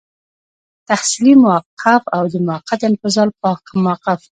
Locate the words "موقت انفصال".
2.47-3.27